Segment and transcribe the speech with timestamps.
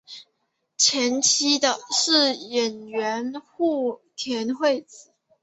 [0.77, 1.59] 前妻
[1.91, 5.11] 是演员的户田惠子。